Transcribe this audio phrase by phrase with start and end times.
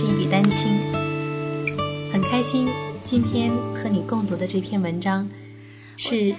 [0.00, 0.78] 是一笔丹青，
[2.12, 2.68] 很开心
[3.04, 5.28] 今天和你共读的这篇文章，
[5.96, 6.32] 是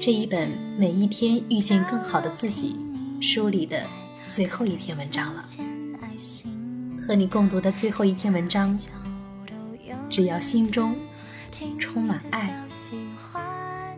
[0.00, 0.48] 这一本
[0.78, 2.76] 《每一天遇见更好的自己》
[3.20, 3.82] 书里的
[4.30, 5.42] 最后一篇文章了。
[7.04, 8.78] 和你共读的最后一篇文章，
[10.08, 10.94] 只要心中
[11.80, 12.64] 充满爱，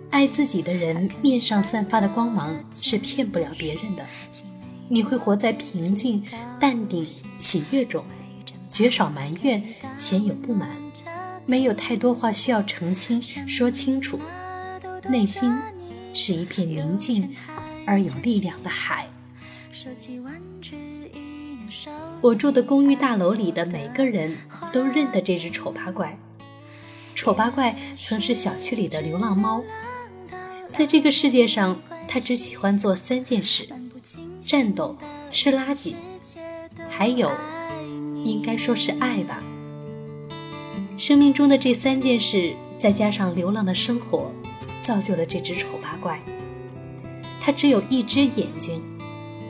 [0.08, 4.06] 爱自己的人面上散发的光芒是骗不了别人的。
[4.88, 6.24] 你会活在平静、
[6.58, 7.06] 淡定、
[7.38, 8.02] 喜悦中，
[8.74, 9.62] 绝少埋怨，
[9.96, 10.68] 鲜有不满，
[11.46, 14.18] 没有太多话需要澄清说清楚，
[15.08, 15.56] 内心
[16.12, 17.36] 是一片宁静
[17.86, 19.06] 而有力量的海。
[22.20, 24.36] 我住的公寓大楼里的每个人
[24.72, 26.18] 都认得这只丑八怪。
[27.14, 29.62] 丑八怪曾是小区里的流浪猫，
[30.72, 33.68] 在这个世界上，它只喜欢做三件事。
[34.44, 34.98] 战斗、
[35.30, 35.94] 吃垃圾，
[36.88, 37.30] 还有，
[38.24, 39.42] 应该说是爱吧。
[40.96, 44.32] 生命中的这三件事，再加上流浪的生活，
[44.82, 46.20] 造就了这只丑八怪。
[47.40, 48.82] 它只有一只眼睛，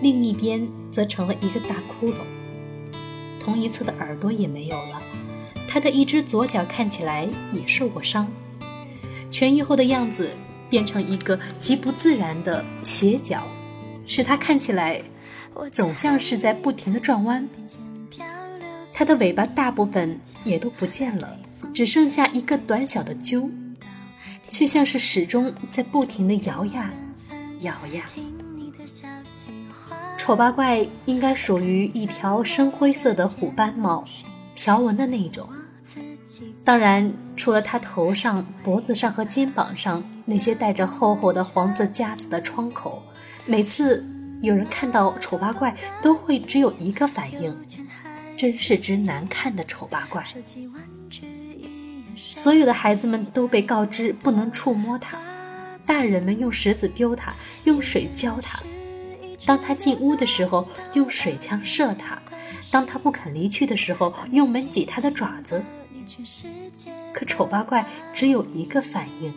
[0.02, 2.16] 另一边则成了一个大窟窿。
[3.38, 5.02] 同一侧的耳朵也没有了。
[5.68, 8.26] 它的一只左脚看起来也受过伤，
[9.30, 10.30] 痊愈后的样子
[10.70, 13.42] 变成一个极不自然的斜角。
[14.06, 15.02] 使它看起来
[15.72, 17.48] 总像是在不停的转弯。
[18.92, 21.38] 它的尾巴大部分也都不见了，
[21.74, 23.50] 只剩下一个短小的揪，
[24.48, 26.92] 却像是始终在不停地摇呀
[27.60, 28.04] 摇呀。
[30.16, 34.04] 丑八怪应该属于一条深灰色的虎斑猫，
[34.54, 35.48] 条纹的那种。
[36.64, 43.02] 当然，除了它头上、脖子上和肩膀上那些带着厚厚的黄色夹子的窗口。
[43.44, 44.06] 每次
[44.40, 47.54] 有人看到丑八怪，都会只有一个反应：
[48.36, 50.24] 真是只难看的丑八怪。
[52.16, 55.18] 所有的孩子们都被告知不能触摸它，
[55.84, 57.34] 大人们用石子丢它，
[57.64, 58.62] 用水浇它。
[59.46, 62.16] 当他进屋的时候，用水枪射他；
[62.70, 65.62] 当他不肯离去的时候，用门挤他的爪子。
[67.12, 69.34] 可丑八怪只有一个反应：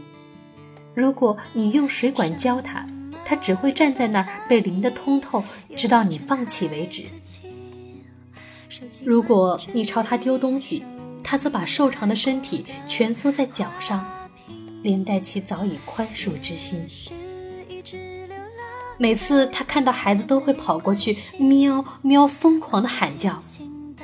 [0.93, 2.85] 如果你用水管浇它。
[3.29, 5.43] 他只会站在那儿被淋得通透，
[5.75, 7.03] 直到你放弃为止。
[9.03, 10.83] 如果你朝他丢东西，
[11.23, 14.05] 他则把瘦长的身体蜷缩在脚上，
[14.81, 16.85] 连带其早已宽恕之心。
[18.97, 23.39] 每次他看到孩子，都会跑过去，喵喵，疯狂地喊叫，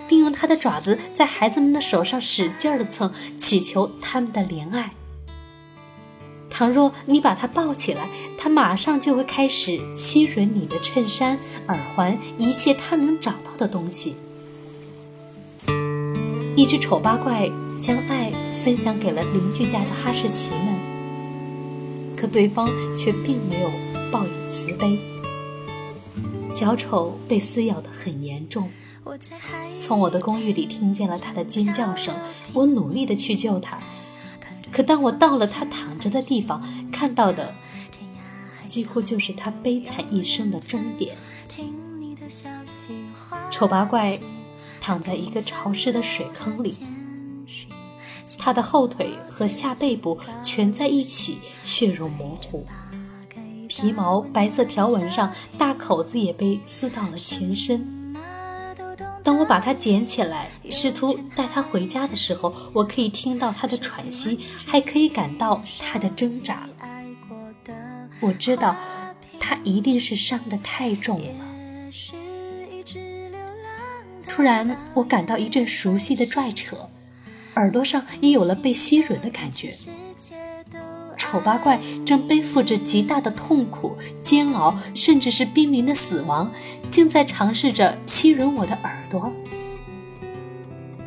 [0.07, 4.93] 并用他的爪子在孩子们的手上使劲地蹭，祈求他们的怜爱。
[6.49, 8.07] 倘若你把他抱起来，
[8.37, 14.15] 他马上就会开始吸吮你的衬衫、耳环，一切他能找到的东西。
[16.55, 17.49] 一只丑八怪
[17.81, 18.31] 将爱
[18.63, 23.71] 分享给了邻居家的哈士奇们，可对方却并没有
[24.11, 24.99] 报以慈悲。
[26.51, 28.69] 小丑被撕咬得很严重，
[29.79, 32.13] 从我的公寓里听见了他的尖叫声，
[32.53, 33.79] 我努力地去救他。
[34.71, 37.55] 可当我到了他躺着的地方，看到的
[38.67, 41.15] 几乎就是他悲惨一生的终点。
[43.49, 44.19] 丑八怪
[44.83, 46.75] 躺在一个潮湿的水坑里，
[48.37, 52.65] 他的后腿和下背部蜷在一起，血肉模糊，
[53.69, 58.13] 皮毛白色条纹上大口子也被撕到了前身。
[59.23, 66.67] 当我把它捡起来，试图带它回家的时候，我可以听到它的喘息，还可以感到它的挣扎。
[68.19, 68.75] 我知道，
[69.39, 71.52] 它一定是伤得太重了。
[74.35, 76.89] 突然，我感到一阵熟悉的拽扯，
[77.53, 79.75] 耳朵上也有了被吸吮的感觉。
[81.15, 86.51] 丑八怪正背负着极大的痛苦、煎熬，甚至是濒临的死亡，
[86.89, 89.31] 竟在尝试着吸吮我的耳朵。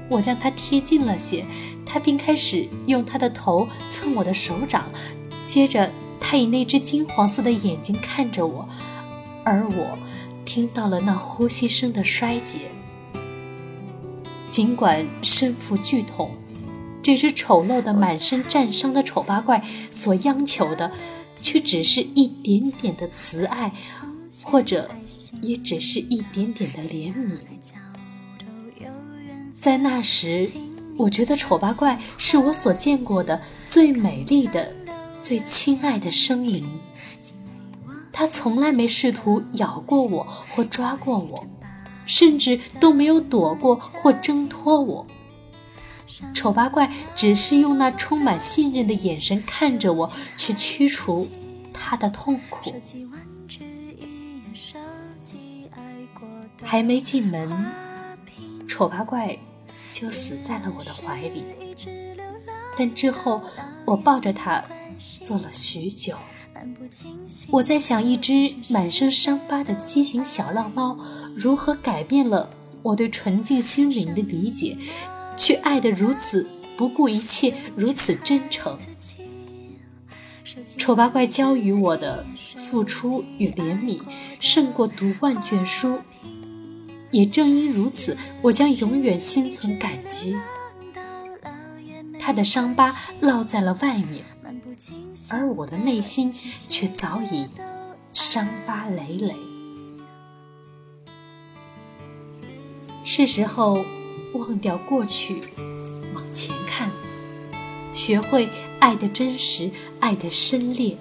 [0.09, 1.45] 我将它贴近了些，
[1.85, 4.89] 它并开始用它的头蹭我的手掌，
[5.49, 5.91] 接着
[6.21, 8.69] 它以那只金黄色的眼睛看着我，
[9.43, 9.99] 而我
[10.45, 12.71] 听到了那呼吸声的衰竭。
[14.57, 16.31] 尽管身负剧痛。
[17.03, 20.91] 这只丑陋的、满身战伤的丑八怪所央求的，
[21.43, 23.71] 却只是一点点的慈爱，
[24.43, 24.89] 或者
[25.43, 27.39] 也只是一点点的怜悯。
[29.61, 30.51] 在那时，
[30.97, 34.75] 我觉得丑八怪是我所见过的最美丽的、
[35.21, 36.67] 最亲爱的生灵。
[38.11, 41.47] 它从来没试图咬过我或抓过我，
[42.07, 45.07] 甚至都没有躲过或挣脱我。
[46.35, 51.29] 丑八怪只是用那充满信任的眼神看着我，去驱除
[51.73, 52.73] 他的痛苦。
[56.63, 57.51] 还没进门，
[58.67, 59.37] 丑八怪
[59.93, 61.45] 就死在了我的怀里。
[62.79, 63.43] 但之后，
[63.85, 64.65] 我抱着他
[65.21, 66.17] 坐了许久。
[67.51, 70.99] 我在想，一只满身伤疤的畸形小浪猫，
[71.35, 72.51] 如何改变了
[72.83, 74.77] 我对纯净心灵的理解，
[75.37, 78.79] 却爱得如此不顾一切，如此真诚。
[80.79, 82.25] 丑八怪教予我的
[82.57, 84.01] 付出与怜悯，
[84.41, 85.99] 胜过读万卷书。
[87.11, 90.37] 也正因如此，我将永远心存感激。
[92.19, 94.25] 他的伤疤烙在了外面，
[95.31, 97.49] 而我的内心却早已
[98.13, 99.35] 伤疤累累。
[103.05, 103.85] 是时候
[104.35, 105.43] 忘掉过去，
[106.15, 106.91] 往前看，
[107.95, 109.71] 学会爱的真实，
[110.01, 110.97] 爱的深烈，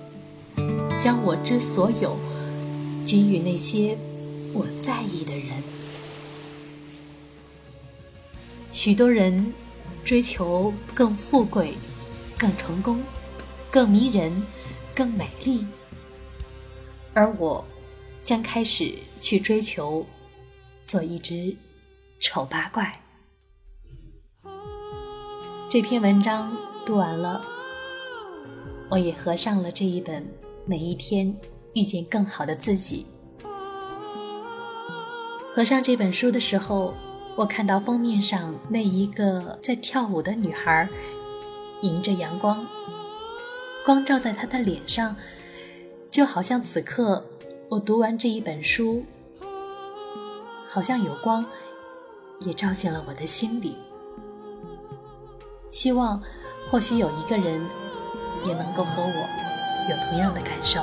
[1.02, 2.18] 将我之所有
[3.06, 3.98] 给予那些
[4.54, 5.64] 我在意的人。
[8.72, 9.54] 许多人。
[10.06, 11.74] 追求更富贵、
[12.38, 13.02] 更成功、
[13.76, 14.32] 更迷人、
[14.96, 15.68] 更美丽，
[17.14, 17.62] 而我
[18.24, 20.06] 将开始去追求
[20.86, 21.54] 做一只
[22.22, 23.02] 丑八怪。
[25.68, 26.56] 这篇文章
[26.86, 27.44] 读完了，
[28.92, 30.24] 我也合上了这一本
[30.66, 31.36] 《每一天
[31.74, 33.06] 遇见更好的自己》。
[35.54, 36.96] 合上这本书的时候。
[37.36, 40.88] 我看到封面上那一个在跳舞的女孩，
[41.82, 42.66] 迎着阳光，
[43.86, 45.16] 光照在他的脸上，
[46.10, 47.24] 就好像此刻
[47.70, 49.06] 我读完这一本书，
[50.68, 51.46] 好像有光
[52.40, 53.78] 也照进了我的心里。
[55.70, 56.20] 希望
[56.68, 57.64] 或许有一个人
[58.44, 60.82] 也能够和我有同样的感受。